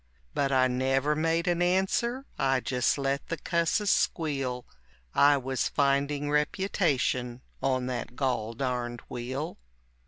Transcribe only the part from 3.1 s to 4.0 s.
the cusses